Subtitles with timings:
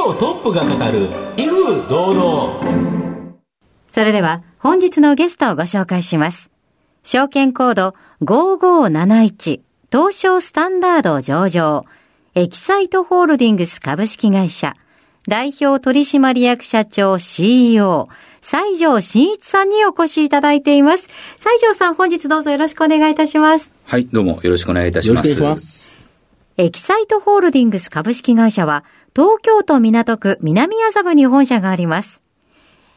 [0.00, 3.34] 業トップが語る威風堂々
[3.88, 6.50] それでは本日のゲストをご紹介します
[7.02, 9.60] 証券コード5571
[9.92, 11.84] 東証スタンダード上場
[12.34, 14.74] エキサイトホールディングス株式会社
[15.28, 18.08] 代表取締役社長 CEO
[18.40, 21.08] 西条真一さんにお越しいただいています。
[21.36, 23.70] 西条さん本日どうぞよろしくお願いいたします。
[23.84, 25.28] はい、どうもよろしくお願いいたします。
[25.28, 25.99] よろしくお願いします
[26.56, 28.84] エキサイトホールディングス株式会社は
[29.14, 32.22] 東京都港区南麻布に本社があります。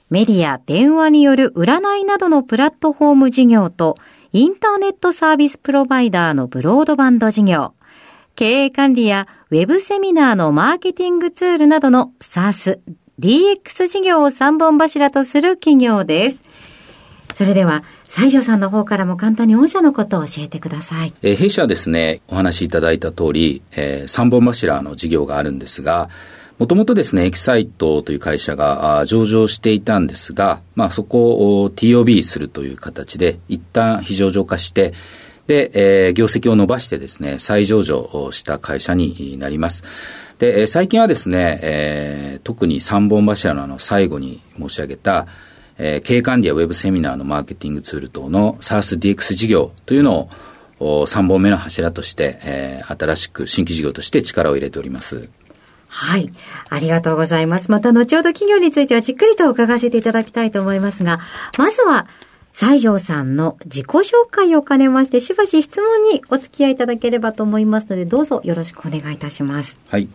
[0.10, 3.96] メディア、電話による占いなどのプラットフォーム事業と
[4.32, 7.74] インターネットサービスプロバイダーのブロードバンド事業、
[8.36, 12.80] 経営管理やウェブセミナーのマーケティングツールなどの SaaS、
[13.20, 16.42] DX 事業を3本柱とする企業です。
[17.34, 21.14] それでは、西条さんの方からも簡単に御社のことを教えてください。
[21.22, 26.10] え弊社はですね、お話しいただいた通り、えー、3本柱の事業があるんですが、
[26.60, 34.94] もともとですね、エキサイトという会社が上場していたんですが、まあそこを TOB するという形で、一旦非上場化して、
[35.48, 39.84] で、えー業績を伸ばしてですね、再上場をした会社になります。
[40.38, 45.28] で、最近はですね、えー特に3本柱のあの最後に申し上げた、
[45.78, 50.30] えー経営管理やウェブセミナーのマーケティングツール等の SaaSDX 事業というのを
[50.80, 55.30] お3本目の柱として、えー新しく新規事業として力を入れております。
[55.88, 56.32] はい。
[56.70, 57.70] ありがとうございます。
[57.70, 61.20] また後ほど企業についてはじっくりと伺わせていただきたいと思いますが、
[61.58, 62.08] まずは、
[62.52, 69.80] 西条さんの自己紹介を兼ねまして、しばし質問にお付き合いいただければと思いますので、どうぞよろしくお願いいたします。
[69.88, 70.10] はい。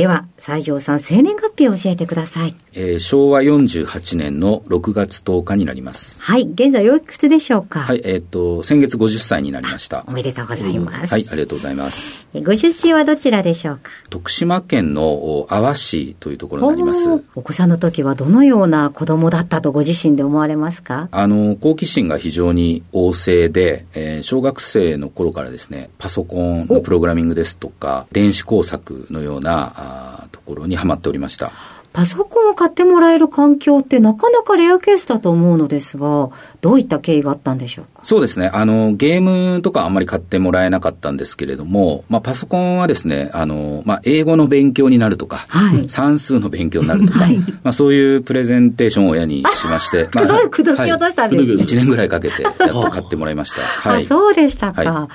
[0.00, 2.54] では、西条さん、生年月日を教えてください。
[2.72, 6.22] えー昭和48年の6月10日になります。
[6.22, 6.44] はい。
[6.44, 7.80] 現在おいくつでしょうか？
[7.80, 10.04] はい、えっ、と、先月50歳になりました。
[10.06, 11.12] おめでとうございます。
[11.12, 12.26] はい、ありがとうございます。
[12.32, 13.90] えご出身はどちらでしょうか？
[14.08, 17.06] 徳島県のお阿波市というところになります。
[17.34, 21.08] お子さんの時はどのような子供だったとご自身で思われますか？
[21.10, 31.52] あの、好奇心が非常に旺盛で、えー小学生の頃からですね、パソコンのプログラミングですとか、電子工作のようなあーところにハマっておりました。
[31.92, 36.30] パソコンを買ってもらえる環境ってなかなかレアケースだと思うのですが、
[36.60, 38.04] どういった経緯があったんでしょうか？
[38.04, 38.48] そうですね。
[38.54, 39.20] あの、ゲー
[39.56, 53.62] ムとかあんまり買ってもらえなかったんですけれども、まあ、パソコンはですね、あの、まあ、英語の勉強になるとか、はい算数の勉強になるとか、はいまあ、そういうプレゼンテーションを親にしまして、 まくどき落としたんですねはい1年ぐらいかけてやっと買ってもらいました。
[53.90, 54.04] はい。
[54.04, 55.08] あ、そうでしたか。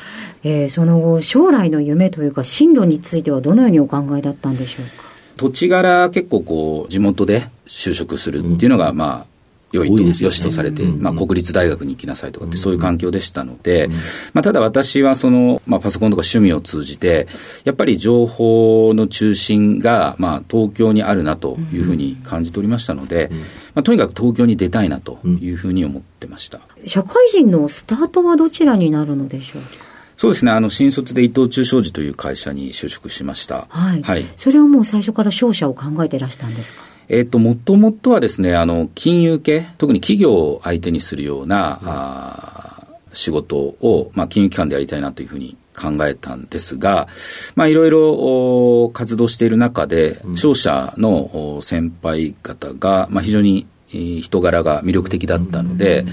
[0.50, 4.92] はえーその後、将来の夢というか、進路についてはどのようにお考えだったんでしょうか？
[5.38, 9.36] 土地柄結構こう、地元で就職するっていうのが、まあ、
[9.72, 13.90] 良いと、良しとされて、まあ、国立大学に行きなさいとかって、そういう環境でしたので、
[14.34, 17.28] まあ、ただ私はその、まあ、パソコンとか趣味を通じて、
[17.66, 23.30] やっぱり情報の中心が、まあ、東京にあるなというふうに感じておりましたので、
[23.74, 26.62] まあ、とにかく東京に出たいなというふうに思ってました。
[26.86, 29.62] 社会人のスタートはどちらになるのでしょう？
[30.26, 33.68] そうですね、あの、新卒で伊藤忠商事という会社に就職しました。
[33.70, 34.02] はい。
[34.02, 34.26] はい。
[34.38, 36.82] それはもう最初から商社を考えてらしたんですか？
[37.10, 47.08] えっ、と、もともとはですね、あの、金融系、特に企業を相手にするような、あー仕事を、まあ、金融機関でやりたいなというふうに考えたんですが、
[47.56, 48.12] まあ、いろいろ
[48.84, 56.06] お活動している中で、商社のお先輩方が、まあ、非常に人柄が魅力的だったので、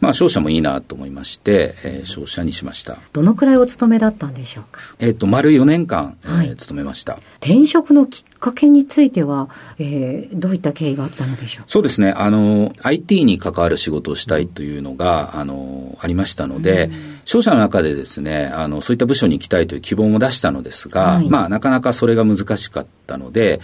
[0.00, 2.98] まあ、商社もいいなと思いまして、えー、商社にしました。
[3.12, 4.80] どのくらいお勤めだったんでしょうか？
[5.00, 7.18] えっ、と、丸4年間、はい、えー、勤めました。
[7.40, 11.70] 転職のきっかけについては、えー、どういった経緯があったのでしょう？
[11.70, 12.12] そうですね。
[12.16, 16.90] あの、IT に関わる仕事をしたいというのが、あの、ありましたので、
[17.24, 23.60] 商社の中でですね、あの、そういった部署に行きたいという希望も出したのですが、はい、まあ、なかなかそれが難しかったので、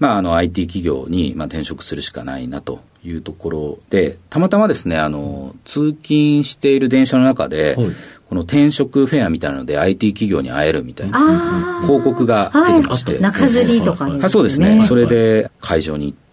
[0.00, 7.86] まあ、あの、IT 企業に、まあ、転職するしかないなというところで、たまたまですね、あの、通勤している電車の中で、はい、
[8.28, 13.12] この転職フェアみたいなので IT 企業に会えるみたいな広告が出てまして。
[13.12, 14.82] はい、中吊りとかに、ね、そうですね。
[14.86, 16.23] それで会場に行って、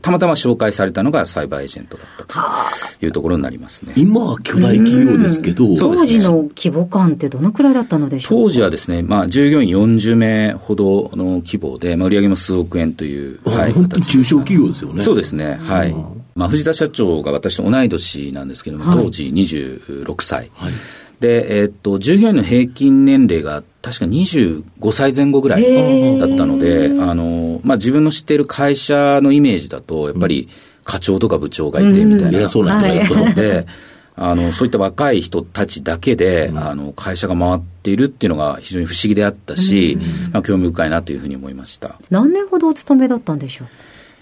[0.00, 3.92] たまたま紹介されたのがサイバーエージェントだったというところになりますね。
[3.96, 15.02] 今は巨大企業ですけど、当時の規模感ってどのくらいだったのでしょう当時はですね、まあ、従業員40名ほどの規模で、まあ、売上も数億円という、はい、本当に中小企業ですよね。
[15.02, 15.58] そうですね。
[15.62, 15.94] はい。
[16.34, 20.50] まあ、藤田社長が私と同い年なんですけれども、当時26歳。
[20.54, 20.72] はい
[21.20, 30.48] で、えー、っと、従業員の平均年齢が確か25歳前後ぐらいだったので、あの、まあ、自分の知っている会社のイメージだと、やっぱり
[30.82, 32.88] 課長とか部長がいてみたいな、うん、そうなんだ。
[32.88, 33.66] ったので、
[34.16, 42.00] あの、そういった若い人たちだけで、うん、あの、会社が回っているっていうのが非常に不思議であったし、うん、まあ、興味深いなというふうに思いました。
[42.08, 43.68] 何年ほどお勤めだったんでしょう？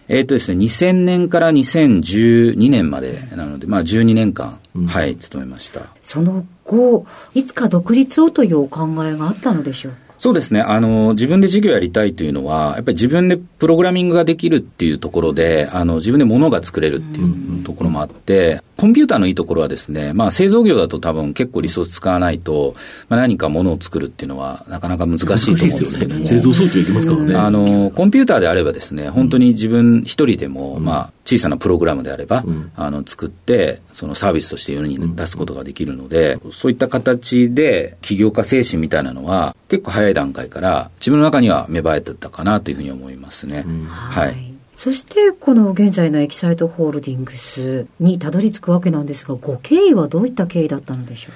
[0.09, 5.83] えっ、ー、とですね、2000年から2012年までなので、まあ12年間、うん、はい、勤めました。
[6.00, 10.61] その後、いつか独立をというお考えがあったのでしょうそうですね。
[10.61, 22.75] あの、自分で事業やりたいというのは、やっぱり自分でプログラミングができるっていうところで、あの、自分で物が作れるっていうところもあって、コンピューターのいいところはですね、まあ製造業だと多分結構リソース使わないと、
[23.09, 26.21] まあ何か物を作るっていうのはなかなか難しいと思うんですけども。
[26.21, 27.35] ね、製造装置はいきますからね。
[27.35, 43.64] あの、コンピューターであればですね、本当に自分一人でも、うん、まあ小さなプログラムであれば、うん、あの、作って、そのサービスとして世に出すことができるので、うん、そういった形で起業家精神みたいなのは結構早い段階から自分の中には芽生えてたかなというふうに思いますね。
[43.88, 44.55] はい。
[44.76, 51.34] そしてこの現在のエキサイトホールディングスにたどり着くわけなんですが、ご経緯はどういった経緯だったのでしょう？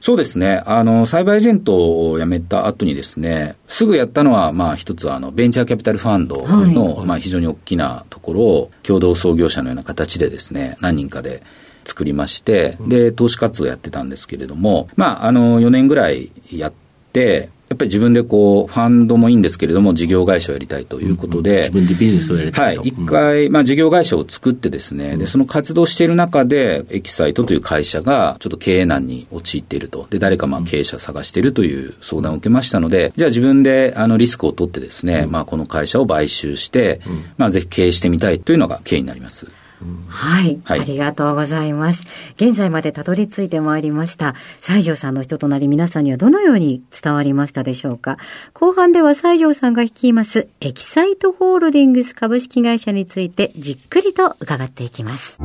[0.00, 0.64] そうですね。
[0.66, 11.44] あの、サイバーエージェントを辞めた後にですね、すぐやったのは、まあ一つは、あの、ベンチャーキャピタルファンドの、はい、まあ非常に大きなところを、共同創業者のような形でですね、何人かで
[11.84, 16.72] 作りまして、で、投資活動やってたんですけれども、まあ、あの、4年ぐらいやっ
[17.12, 22.80] て、やっぱり自分でこう、ファンドもいいんですけれども、事業会社をやりたいということで、うんうん、自分でビジネスをやりたいと。
[22.82, 22.88] はい。
[22.90, 30.06] 一回、まあ事業会社を作ってですね、で、その活動している中で、エキサイトという会社がちょっと経営難に陥っていると。
[30.10, 37.00] で、誰かまあ経営者探しているという相談を受けましたので、じゃあ自分であのリスクを取ってですね、まあこの会社を買収して、
[37.38, 39.46] まあぜひ経営してみたいというのが経緯になります。
[40.08, 42.04] はい、はい、ありがとうございます。
[42.36, 44.34] 現在までたどり着いてまいりました。
[44.60, 48.16] 西条さんの人となり皆さんにはどのように伝わりましたでしょうか
[48.52, 55.38] 後半では西条さんが率いますエキサイトホールディングス株式会社についてじっくりと伺っていきます。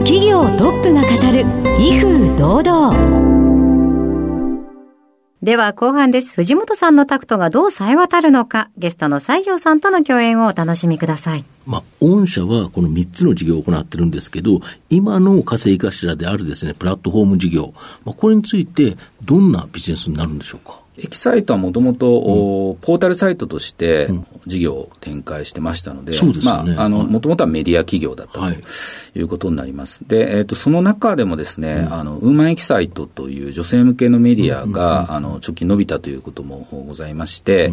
[0.00, 1.44] 企業トップが語る
[1.80, 3.23] 威風堂々
[5.44, 6.36] では後半です。
[6.36, 11.44] 藤本さんのタクトがどう冴え渡るのか、ゲストの西条さんとの共演をお楽しみください。
[11.66, 17.74] まあ、御社はこの3つの事業を行ってるんですけど、今の稼ぎ頭であるですね、プラットフォーム事業、
[18.06, 20.80] まあ、これについてどんなビジネスになるんでしょうか？
[20.96, 24.08] エキサイトはもともと、ポータルサイトとして
[24.46, 28.50] 事業を展開してましたので、うん、まあ、あの、もともとはメディア企業だったと
[29.18, 29.22] い。
[29.22, 30.06] うことになります。
[30.06, 37.72] で、えっ、ー、と、その中でもですね、うん、あの、ウーマンエキサイトという女性向けのメディアが、あの、直近伸びたということもございまして、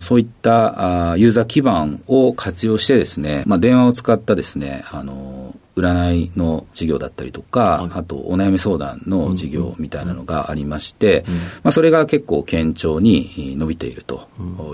[0.00, 11.24] そういったあユーザー基盤を活用してですね、まあ、電話を使ったですね、あの、占いの事業だったりとか、はい、あとお悩み相談の事業みたいなのがありまして、
[11.62, 14.26] まあ、それが結構堅調に伸びていると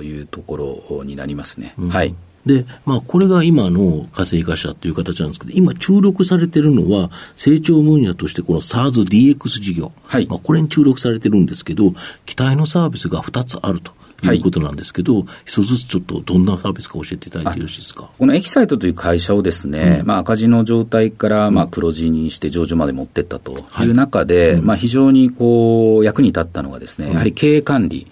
[0.02, 1.75] いうところになりますね。
[1.78, 2.14] うん、はい。
[2.47, 9.92] で、まあ、これが今の火星化社という形なんですけど、今注力されてるのは、成長分野としてこの SARS-DX 事業。
[10.04, 10.26] はい。
[10.26, 11.92] まあ、これに注力されてるんですけど、
[12.26, 13.92] 期待のサービスが2つあると。
[14.33, 14.38] い。
[14.38, 18.11] うことなんですけど、一、はい、つずつちょっとどんなサービスか教えていただいてよろしいですか？
[18.19, 23.52] このエキサイトという会社をですね、うん、まあ赤字の状態から、まあ黒字にして上場まで持ってったと
[23.83, 28.07] いう中で、はいうん、まあ非常にこう、役に立ったのがですね、やはり経営管理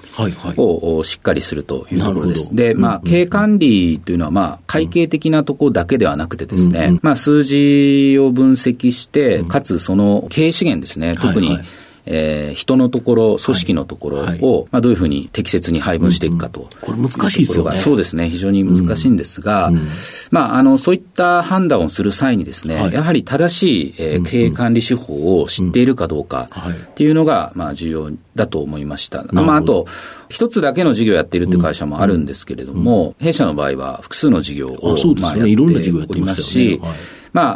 [0.56, 2.54] をしっかりするというところです。
[2.54, 11.56] で、まあ経営管理というのは、まあ会計的なところだけではなくてですね、まあ数字を分析して、かつその経営資源ですね、特に、はい。
[11.58, 11.66] はい
[12.06, 14.40] えー、人のところ、組織のところを、はい、
[14.70, 16.66] まあ、どういうふうに適切に配分していくかと、うん。
[16.66, 17.76] うん、これ難しいですよね。
[17.76, 18.28] そうですね。
[18.28, 19.76] 非常に難しいんですが、うん。
[19.76, 19.88] うん、
[20.30, 26.48] まあ、あの、そういった判断をする際にですね、はい、やはり正しい、えー、経営管理手法を知っているかどうか
[26.90, 29.24] っていうのが、まあ、重要だと思いました。
[29.32, 29.86] まあ、あと、
[30.28, 33.06] 一つだけの事業をやっているという会社もあるんですけれども、うん。
[33.08, 35.54] うん、弊社の場合は複数の事業を、まあ、やって
[36.10, 36.88] おりますし、ま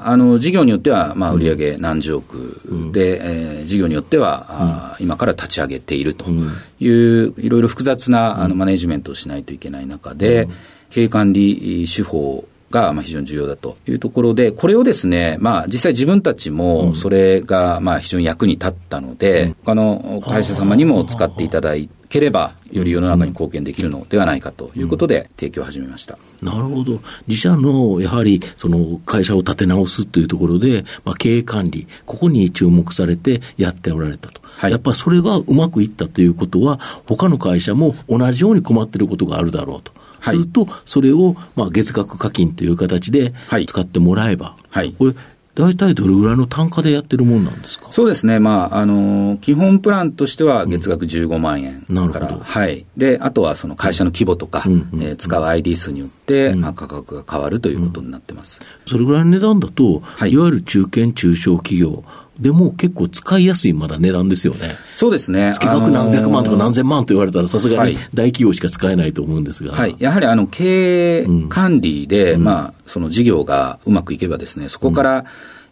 [0.06, 10.48] あ、あの事業によっては、まあ、売上何十億で、うん、えー、事業によっては、うん、今から立ち上げているという、いろいろ複雑なあのマネジメントをしないといけない中で、
[10.90, 36.78] 経営管理手法が非常に重要だというところで、これをですね、まあ、実際自分たちもそれがまあ非常に役に立ったので、うん、他の会社様にも使っていただいて、ければ、より世の中に貢献できるのではないかということで、提供を始めました、うん、なるほど、自社のやはりその会社を立て直すというところで、まあ、経営管理、ここに注目されてやっておられたと、はい、やっぱりそれがうまくいったということは、
[37.08, 39.90] 他の会社も同じように困っていることがあるだろうと。
[40.24, 43.34] すると、それをまあ月額課金という形で
[43.66, 45.14] 使ってもらえば、はい、これ、
[45.56, 47.86] 大体どれぐらいの単価でやってるもんなんですか？
[47.92, 52.40] そうですね、まあ、あの基本プランとしては月額15万円から、うん、なるほど。
[52.42, 62.02] はい、であとはその会社の規模とか、うんうん、えー、使う ID 数によって、うん、まあ、価格が変わるということになってます、それぐらいの値段だと、はい、いわゆる中堅・中小企業、
[62.38, 64.74] でも結構使いやすいまだ値段ですよね。
[64.96, 65.52] そうですね。
[65.54, 69.72] 月額何百万とか何千万と言われたらさすがに大企業しか使えないと思うんですが。
[69.72, 69.94] はい。
[69.98, 75.24] やはりあの経営管理で、うん、まあその事業がうまくいけばですね、そこから、うん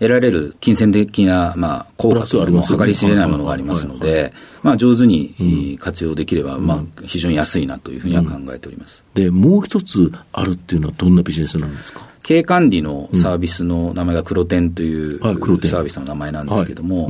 [0.03, 4.33] 得られる金銭的な、まあ、効果というのも計り知れないものがありますので、
[4.65, 9.05] まあ、上手に活用できれば、まあ、非常に安いなというふうには考えております。
[9.15, 12.01] で、もう一つあるっていうのはどんなビジネスなんですか？
[12.23, 17.09] 経営管理のサービスの名前が黒点というサービスの名前なんですけども、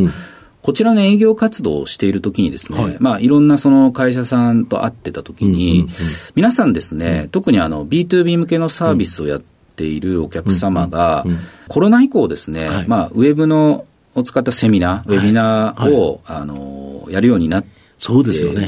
[0.62, 5.88] こちらの営業活動をしているときにですね、はい、まあ、いろんなその会社さんと会ってたときに、
[6.36, 9.42] 皆さんですね、特にあの、B2B 向けのサービスをやっ
[9.74, 11.24] ているお客様が、
[11.68, 17.68] コロナ以降ですね、はい、まあ、ウェブのを使ったセミナー、ウェビナーを、あの、やるようになって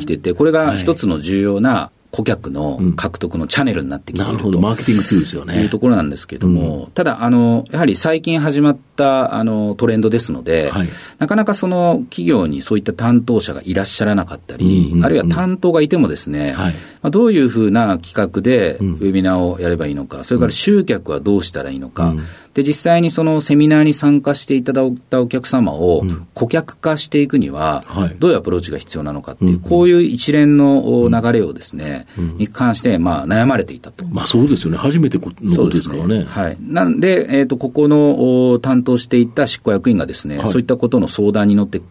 [0.01, 5.61] きてて、これが一つの重要な顧客の獲得のチャンネルになってきている、うん、なるほど、マーケティングツールですよね。
[5.61, 22.15] いうところなんですけれども、うん、ただ、あの、やはり最近始まったあのトレンドですので、はい、なかなかその企業にそういった担当者がいらっしゃらなかったり、うんうん、あるいは担当がいてもですね、はい、まあ、どういうふうな企画でウェビナーをやればいいのか、それから集客はどうしたらいいのか、
[22.55, 27.85] で、実際にそのセミナーに参加していただいたお客様を顧客化していくには、
[28.21, 32.07] どういうアプローチが必要なのかっていう、こういう一連の流れをですね、
[32.39, 34.05] に関して、まあ、悩まれていたと。
[34.07, 34.79] まあ、そうですよね。
[34.79, 36.19] 初めてのことですからね。
[36.21, 36.57] ねはい。
[36.61, 41.83] なんで、えっ、ー、と、ここの担当していた執行役員がですね、はい、そういったことの相談に乗って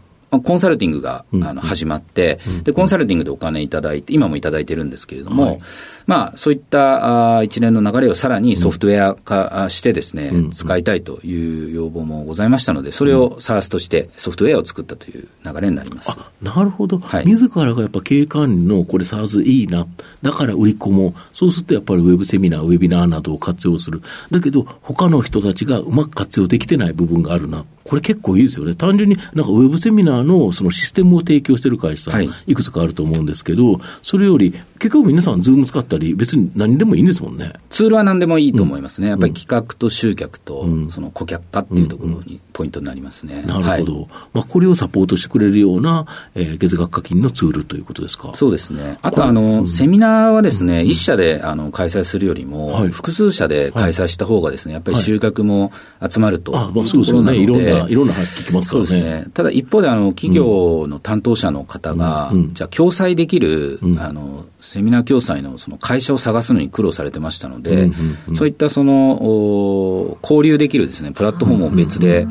[0.41, 5.59] コンサルティングが、あの始まって、で、コンサルティングでお金いただいて、今もいただいてるんですけれども、はい、
[6.05, 16.17] まあ、そういったあ一連の流れをさらにソフトウェア化してですね、使いたいという要望もございましたので、それを SARS としてソフトウェアを作ったという流れになります。
[16.41, 16.99] なるほど。
[16.99, 19.87] はい、自らがやっぱ経営管理のこれ SARS いいな、
[20.21, 21.13] だから売り込もう。
[21.31, 24.01] そうするとやっぱりウェブセミナー、ウェビナーなどを活用する。
[24.31, 27.65] だけど、他の人たちがうまく活用できてない部分があるな。
[27.83, 28.75] これ結構いいですよね。
[28.75, 37.53] 単純になんかウェブセミナーのそのシステムを提供している会社い、いくつかあると思うんですけど、それより結局皆さん Zoom 使ったり、別に何でもいいんですもんね。
[37.69, 39.07] ツールは何でもいいと思いますね。
[39.07, 43.43] うん、やっぱり企画と集客と、その顧客化っていうところにポイントになりますね。
[43.45, 43.95] なるほど。
[43.95, 48.33] はい、まあこれをサポートしてくれるような、えー、月額課金のツールということですか？
[48.35, 48.97] そうですね。
[49.01, 55.71] あとあの、うん、セミナーはですね、一社であの開催するよりも、はい、複数社で開催した方がですね、やっぱり集客も
[56.07, 57.37] 集まると、あ、まあそうですよね。
[57.37, 58.87] いろんな、いろんな話聞きますからね。
[58.87, 59.25] そうですね。
[59.33, 67.89] ただ一方であの、企業の担当者の方が、うん、じゃあ共催できる、あの、セミナー共催のその会社を探すのに苦労されてましたので、
[68.35, 72.27] そういったその交流できるですねプラットフォームを別で、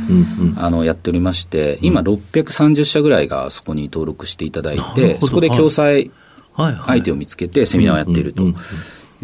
[0.56, 6.10] あのやっておりまして、今、630社ぐらいがそこに登録していただいて、そこで共催
[6.56, 8.44] 相手を見つけてセミナーをやっていると。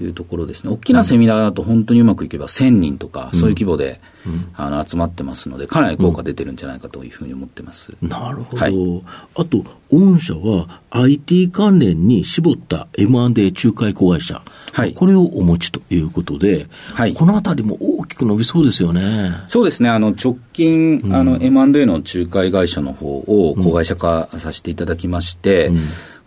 [0.01, 0.71] いうところですね。
[0.71, 7.93] 大きなセミナーだと本当にうまくいけば1000人とか、そういう規模で、うん、あの集まってますので、かなり効果出てるんじゃないかというふうに思ってます。
[8.03, 8.63] うん、なるほど。
[8.63, 9.03] はい、
[9.37, 19.33] あと、御社は IT 関連に絞った M&A 仲介子会社、はい、これをお持ちということで、はい、このあたりも大きく伸びそうですよね。
[19.49, 19.89] そうですね。
[19.89, 25.79] あの、直近、うん、あの、M&A の仲介会社の方を子会社化させていただきまして、うん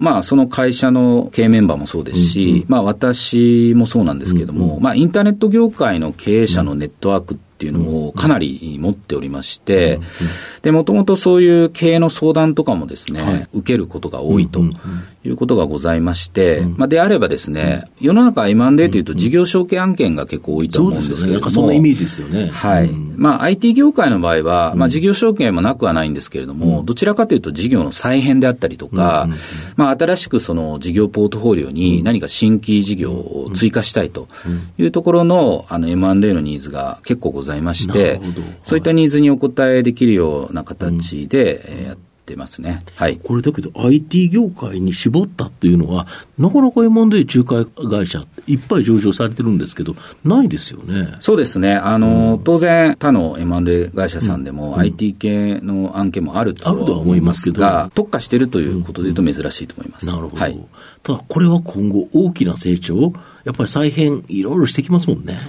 [0.01, 9.99] まあ、その会社の経営メンバーもそうですし、うんうん、まあ、私もそうなんですけれども、うんうん、まあ、インターネット業界の経営者のネットワークってっていうのをかなり持っておりまして、
[10.63, 14.61] で、もともとそういう経営の相談とかもですね、はい、受けることが多いと
[15.23, 22.47] いうことがございまして、まあ、であればですね、世の中 M&A というと事業承継案件が結構多いと思うんですけれども、そ、ね、んなイメージですよね。
[22.47, 22.89] はい。
[22.89, 29.27] まあ、IT 業界の場合は、まあ、事業承継もなくはないんですけれども、どちらかというと事業の再編であったりとか、
[29.75, 34.27] まあ、新しくその事業ポートフォリオに何か新規事業を追加したいと
[34.79, 38.21] いうところの、あの、M&A のニーズが結構ございまして、
[38.63, 42.79] そういったニーズにお応えできるような形でやっててますね。
[42.95, 43.17] はい。
[43.17, 51.15] これだけど IT 業界に絞ったっていうのは、なかなか M&A 仲介会社いっぱい上場されてるんですけど、ないですよね。
[51.19, 51.75] そうですね。
[51.75, 60.05] あの、うん、当然他の M&A 会社さんでも、IT 系の案件もあるとは思いますが、特化しているということで言うと珍しいと思います。
[60.05, 60.37] なるほど。
[60.37, 60.59] はい、
[61.03, 65.39] ただこれは今後大きな成長、やっぱり再編いろいろしてきますもんね。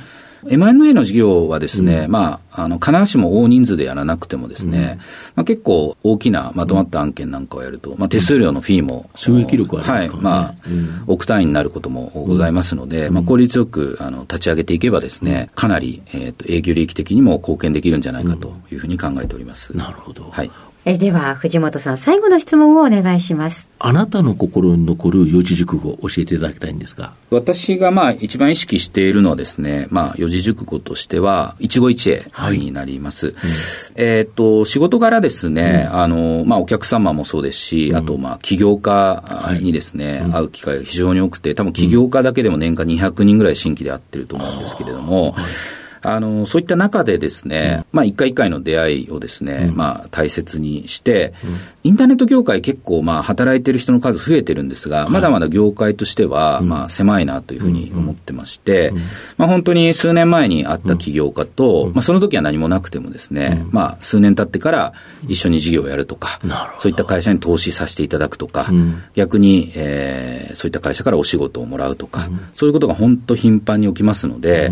[0.48, 4.98] M&A の事業はですね、うん、まあ、あの、必ずしも大人数でやらなくてもですね、うん、
[5.36, 10.18] まあ、結構大きなまとまった案件なんかをやると、まあ、手数料のフィーも、収益力ありますからね。
[10.18, 10.54] はい、まあ、
[11.06, 19.76] 億単位になることもございますので、まあ、効率よく、あの、立ち上げていけばですね、かなり、えっ、と、営業利益的にも貢献できるんじゃないかというふうに考えております。
[19.76, 20.28] なるほど。
[20.30, 20.50] はい。
[20.84, 23.68] えでは、藤本さん、最後の質問をお願いします。
[23.78, 27.12] あなたの心に残る四字熟語を教えていただきたいんですが。
[27.30, 33.26] 私がまあ一番意識しているのはですね、まあ四字熟語としては、一期一会になります。
[33.26, 33.40] はいうん、
[33.94, 39.22] えっ、と、仕事柄ですね、うん、あの、まあお客様もそうですし、うん、あとまあ起業家
[39.60, 45.44] にですね、はい、会う機会が非常に多くて、多分起業家だけでも年間200人ぐらい新規で会ってると思うんですけれども、はい
[46.02, 51.50] あの、そういった中でですね、うん、まあ、一回一回の出会いをですね、うん、まあ、大切にして、うん、
[51.84, 58.92] インターネット業界結構、まあ、働いてる人の数増えてるんですが、まだまだ業界としては、まあ、狭いなというふうに思ってまして、
[59.38, 64.92] まあ、本当に数年前に会った起業家と、まあ、その時は何もなくてもですね、まあ、数年経ってから
[65.28, 66.40] 一緒に事業をやるとか、
[66.80, 68.66] そういった会社に投資させていただくとか、
[69.14, 74.70] 逆に、えー、そういった会社からお仕事をもらうとか、そういうことが本当頻繁に起きますので、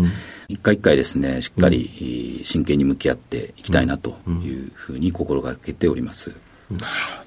[0.51, 6.35] 一回一回ですね、しっかり真剣に向き合っていきたいなというふうに心がけております。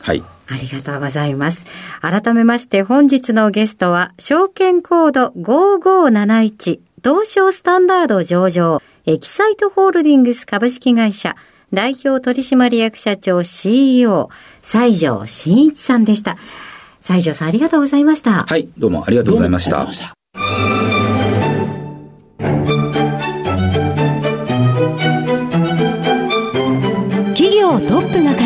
[0.00, 0.23] はい。
[0.47, 1.64] ありがとうございます。
[2.00, 11.37] 改めまして本日のゲストは、証券コード5571東証スタンダード上場、エキサイトホールディングス株式会社、
[11.73, 14.31] 代表取締役社長 CEO、
[14.62, 16.37] 西条真一さんでした。
[17.00, 18.45] 西条さんありがとうございました。
[18.45, 19.87] はい、どうもありがとうございました。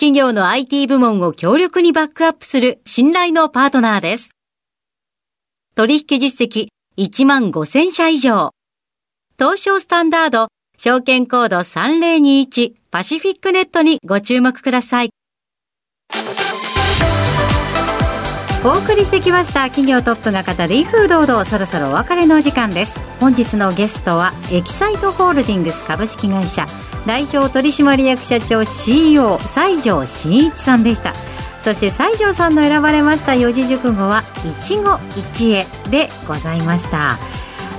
[0.00, 4.30] 企業の IT 部門を強力にバックアップする信頼のパートナーです。
[5.74, 8.52] 取引実績1万5000社以上。
[9.38, 15.10] 東証スタンダード証券コード3021パシフィックネットにご注目ください。
[18.62, 19.70] お送りしてきました。
[19.70, 21.46] 企業トップが語る威風堂々。
[21.46, 23.00] そろそろお別れのお時間です。
[23.18, 26.66] 本日のゲストはエキサイトホールディングス株式会社
[27.06, 31.14] 代表取締役社長 CEO 西条真一さんでした。
[31.62, 34.80] そして西条さんの選ばれました四字熟語は一期
[35.18, 37.16] 一会でございました。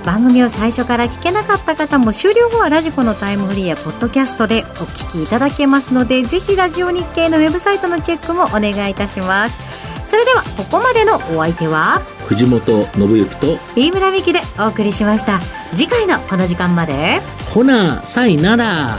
[0.03, 9.80] 番組を最初から聞けなかった方も終了後はラジコのタイムフリーやポッドキャストでお聞きいただけますのでぜひラジオ日経のウェブサイトのチェックもお願いいたします。
[10.11, 12.01] それではここまでのお相手は？
[12.27, 15.39] 藤本信之と飯村美希でお送りしました。
[15.69, 17.21] 次回のこの時間まで。
[17.53, 18.97] ほなさいなら。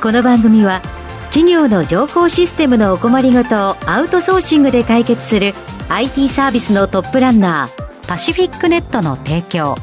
[0.00, 0.80] この番組は
[1.26, 5.52] 企業の情報システムのお困りごとをアウトソーシングで解決する
[5.90, 9.76] IT サービスのトップランナーパシフィックネットの提供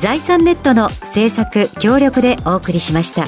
[0.00, 3.24] 財産ネットの制作協力でお送りしました。